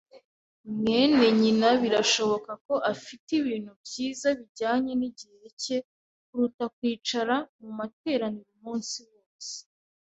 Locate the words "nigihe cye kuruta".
4.99-6.65